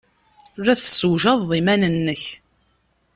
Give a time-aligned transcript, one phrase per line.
[0.65, 2.23] La tessewjadeḍ iman-nnek.